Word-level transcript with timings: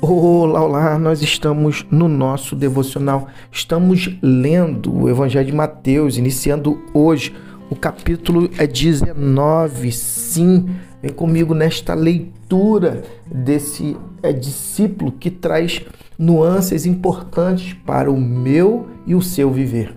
Olá, 0.00 0.62
olá, 0.62 0.96
nós 0.96 1.22
estamos 1.22 1.84
no 1.90 2.06
nosso 2.06 2.54
devocional. 2.54 3.26
Estamos 3.50 4.08
lendo 4.22 4.94
o 4.94 5.10
Evangelho 5.10 5.46
de 5.46 5.52
Mateus, 5.52 6.16
iniciando 6.16 6.80
hoje 6.94 7.34
o 7.68 7.74
capítulo 7.74 8.46
19. 8.46 9.90
Sim, 9.90 10.68
vem 11.02 11.10
comigo 11.10 11.52
nesta 11.52 11.94
leitura 11.94 13.02
desse 13.26 13.96
é, 14.22 14.32
discípulo 14.32 15.10
que 15.10 15.32
traz 15.32 15.84
nuances 16.16 16.86
importantes 16.86 17.74
para 17.84 18.08
o 18.08 18.20
meu 18.20 18.86
e 19.04 19.16
o 19.16 19.20
seu 19.20 19.50
viver. 19.50 19.96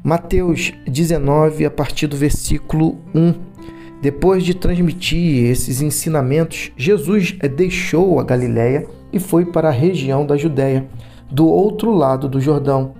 Mateus 0.00 0.72
19, 0.86 1.64
a 1.64 1.70
partir 1.72 2.06
do 2.06 2.16
versículo 2.16 3.00
1. 3.12 3.34
Depois 4.00 4.44
de 4.44 4.54
transmitir 4.54 5.50
esses 5.50 5.80
ensinamentos, 5.80 6.70
Jesus 6.76 7.34
é, 7.40 7.48
deixou 7.48 8.20
a 8.20 8.22
Galiléia 8.22 8.86
e 9.14 9.20
foi 9.20 9.46
para 9.46 9.68
a 9.68 9.72
região 9.72 10.26
da 10.26 10.36
Judéia, 10.36 10.86
do 11.30 11.46
outro 11.46 11.92
lado 11.92 12.28
do 12.28 12.40
Jordão. 12.40 12.94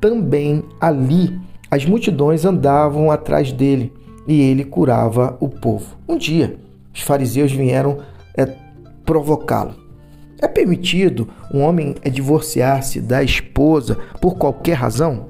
Também 0.00 0.62
ali 0.80 1.40
as 1.70 1.84
multidões 1.84 2.44
andavam 2.44 3.10
atrás 3.10 3.50
dele 3.50 3.92
e 4.28 4.40
ele 4.40 4.64
curava 4.64 5.36
o 5.40 5.48
povo. 5.48 5.96
Um 6.08 6.16
dia, 6.16 6.56
os 6.94 7.00
fariseus 7.00 7.50
vieram 7.50 7.98
é, 8.36 8.46
provocá-lo. 9.04 9.74
É 10.40 10.46
permitido 10.46 11.28
um 11.52 11.60
homem 11.60 11.94
divorciar-se 12.10 13.00
da 13.00 13.22
esposa 13.22 13.98
por 14.20 14.36
qualquer 14.36 14.74
razão? 14.74 15.26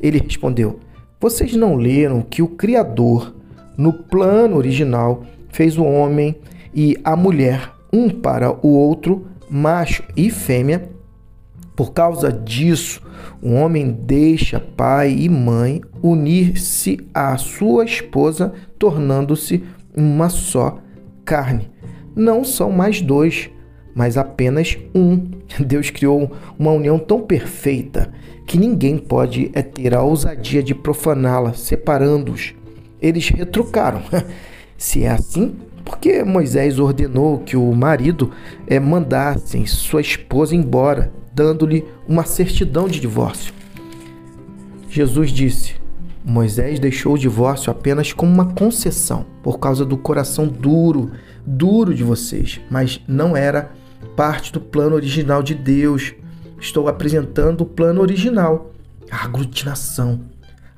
Ele 0.00 0.18
respondeu: 0.18 0.78
Vocês 1.20 1.54
não 1.54 1.76
leram 1.76 2.22
que 2.22 2.42
o 2.42 2.48
Criador 2.48 3.34
no 3.78 3.92
plano 3.92 4.56
original, 4.56 5.22
fez 5.50 5.78
o 5.78 5.84
homem 5.84 6.34
e 6.74 6.96
a 7.04 7.14
mulher 7.14 7.72
um 7.92 8.08
para 8.08 8.50
o 8.64 8.68
outro, 8.68 9.26
macho 9.50 10.02
e 10.16 10.30
fêmea. 10.30 10.90
Por 11.74 11.92
causa 11.92 12.32
disso, 12.32 13.00
o 13.40 13.52
homem 13.52 13.90
deixa 13.90 14.58
pai 14.58 15.12
e 15.12 15.28
mãe 15.28 15.80
unir-se 16.02 16.98
à 17.14 17.36
sua 17.36 17.84
esposa, 17.84 18.52
tornando-se 18.78 19.62
uma 19.96 20.28
só 20.28 20.78
carne. 21.24 21.70
Não 22.16 22.44
são 22.44 22.72
mais 22.72 23.00
dois, 23.00 23.48
mas 23.94 24.16
apenas 24.16 24.76
um. 24.94 25.28
Deus 25.64 25.90
criou 25.90 26.32
uma 26.58 26.72
união 26.72 26.98
tão 26.98 27.20
perfeita 27.20 28.10
que 28.46 28.58
ninguém 28.58 28.98
pode 28.98 29.50
é 29.52 29.62
ter 29.62 29.94
a 29.94 30.02
ousadia 30.02 30.62
de 30.62 30.74
profaná-la, 30.74 31.52
separando-os 31.52 32.54
eles 33.00 33.28
retrucaram. 33.28 34.02
Se 34.78 35.02
é 35.02 35.10
assim, 35.10 35.56
por 35.84 35.98
que 35.98 36.22
Moisés 36.22 36.78
ordenou 36.78 37.40
que 37.40 37.56
o 37.56 37.74
marido 37.74 38.30
é, 38.64 38.78
mandasse 38.78 39.66
sua 39.66 40.00
esposa 40.00 40.54
embora, 40.54 41.12
dando-lhe 41.34 41.84
uma 42.06 42.24
certidão 42.24 42.86
de 42.86 43.00
divórcio? 43.00 43.52
Jesus 44.88 45.32
disse: 45.32 45.74
Moisés 46.24 46.78
deixou 46.78 47.14
o 47.14 47.18
divórcio 47.18 47.72
apenas 47.72 48.12
como 48.12 48.32
uma 48.32 48.52
concessão, 48.54 49.26
por 49.42 49.58
causa 49.58 49.84
do 49.84 49.98
coração 49.98 50.46
duro, 50.46 51.10
duro 51.44 51.92
de 51.92 52.04
vocês, 52.04 52.60
mas 52.70 53.00
não 53.08 53.36
era 53.36 53.72
parte 54.14 54.52
do 54.52 54.60
plano 54.60 54.94
original 54.94 55.42
de 55.42 55.56
Deus. 55.56 56.14
Estou 56.60 56.86
apresentando 56.86 57.62
o 57.62 57.66
plano 57.66 58.00
original, 58.00 58.72
a 59.10 59.24
aglutinação, 59.24 60.20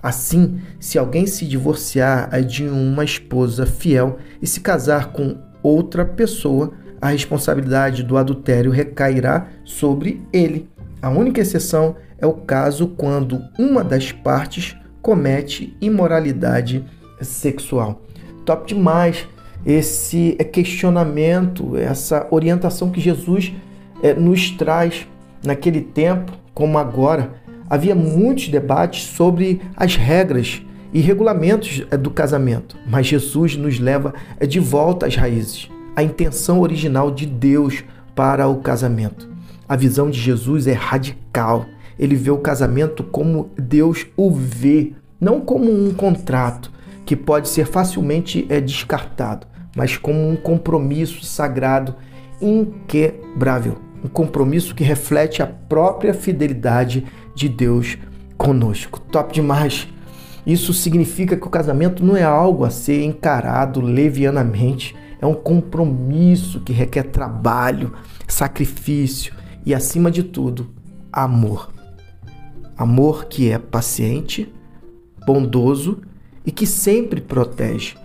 Assim, 0.02 0.60
se 0.78 0.98
alguém 0.98 1.26
se 1.26 1.46
divorciar 1.46 2.30
de 2.42 2.66
uma 2.66 3.04
esposa 3.04 3.66
fiel 3.66 4.18
e 4.40 4.46
se 4.46 4.60
casar 4.60 5.12
com 5.12 5.36
outra 5.62 6.04
pessoa, 6.04 6.72
a 7.00 7.08
responsabilidade 7.08 8.02
do 8.02 8.16
adultério 8.16 8.70
recairá 8.70 9.48
sobre 9.64 10.22
ele. 10.32 10.68
A 11.02 11.08
única 11.08 11.40
exceção 11.40 11.96
é 12.18 12.26
o 12.26 12.32
caso 12.32 12.88
quando 12.88 13.42
uma 13.58 13.82
das 13.82 14.12
partes 14.12 14.76
comete 15.00 15.76
imoralidade 15.80 16.84
sexual. 17.20 18.02
Top 18.44 18.66
demais 18.66 19.26
esse 19.64 20.32
questionamento, 20.52 21.76
essa 21.76 22.26
orientação 22.30 22.90
que 22.90 23.00
Jesus 23.00 23.52
é, 24.02 24.14
nos 24.14 24.50
traz 24.50 25.06
naquele 25.44 25.80
tempo, 25.80 26.32
como 26.54 26.78
agora, 26.78 27.32
havia 27.70 27.94
muitos 27.94 28.48
debates 28.48 29.04
sobre 29.04 29.60
as 29.76 29.94
regras 29.94 30.60
e 30.92 31.00
regulamentos 31.00 31.86
eh, 31.88 31.96
do 31.96 32.10
casamento, 32.10 32.76
mas 32.84 33.06
Jesus 33.06 33.56
nos 33.56 33.78
leva 33.78 34.12
eh, 34.40 34.46
de 34.46 34.58
volta 34.58 35.06
às 35.06 35.14
raízes, 35.14 35.70
à 35.94 36.02
intenção 36.02 36.60
original 36.60 37.12
de 37.12 37.24
Deus 37.24 37.84
para 38.14 38.48
o 38.48 38.56
casamento. 38.56 39.30
A 39.68 39.76
visão 39.76 40.10
de 40.10 40.18
Jesus 40.18 40.66
é 40.66 40.72
radical. 40.72 41.64
Ele 41.96 42.16
vê 42.16 42.30
o 42.30 42.38
casamento 42.38 43.04
como 43.04 43.50
Deus 43.56 44.04
o 44.16 44.32
vê, 44.32 44.94
não 45.20 45.40
como 45.40 45.70
um 45.70 45.94
contrato 45.94 46.72
que 47.06 47.14
pode 47.14 47.48
ser 47.48 47.66
facilmente 47.66 48.46
é, 48.48 48.60
descartado, 48.60 49.46
mas 49.76 49.96
como 49.96 50.28
um 50.28 50.34
compromisso 50.34 51.24
sagrado 51.24 51.94
inquebrável, 52.40 53.78
um 54.04 54.08
compromisso 54.08 54.74
que 54.74 54.84
reflete 54.84 55.42
a 55.42 55.46
própria 55.46 56.14
fidelidade 56.14 57.06
de 57.34 57.48
Deus 57.48 57.98
conosco. 58.36 59.00
Top 59.00 59.32
demais! 59.32 59.88
Isso 60.46 60.72
significa 60.72 61.36
que 61.36 61.46
o 61.46 61.50
casamento 61.50 62.04
não 62.04 62.16
é 62.16 62.22
algo 62.22 62.64
a 62.64 62.70
ser 62.70 63.04
encarado 63.04 63.80
levianamente, 63.80 64.96
é 65.20 65.26
um 65.26 65.34
compromisso 65.34 66.60
que 66.60 66.72
requer 66.72 67.04
trabalho, 67.04 67.92
sacrifício 68.26 69.34
e, 69.66 69.74
acima 69.74 70.10
de 70.10 70.22
tudo, 70.22 70.70
amor. 71.12 71.70
Amor 72.76 73.26
que 73.26 73.50
é 73.50 73.58
paciente, 73.58 74.50
bondoso 75.26 76.00
e 76.46 76.50
que 76.50 76.66
sempre 76.66 77.20
protege, 77.20 77.96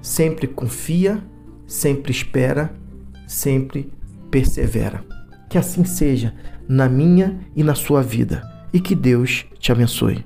sempre 0.00 0.46
confia, 0.46 1.22
sempre 1.66 2.10
espera, 2.10 2.74
sempre 3.26 3.92
persevera. 4.30 5.11
Que 5.52 5.58
assim 5.58 5.84
seja 5.84 6.32
na 6.66 6.88
minha 6.88 7.38
e 7.54 7.62
na 7.62 7.74
sua 7.74 8.02
vida 8.02 8.42
e 8.72 8.80
que 8.80 8.94
Deus 8.94 9.44
te 9.58 9.70
abençoe. 9.70 10.24